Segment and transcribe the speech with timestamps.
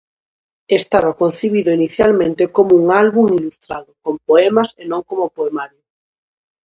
[0.79, 5.83] Estaba concibido inicialmente como un álbum ilustrado con poemas e non como poemario.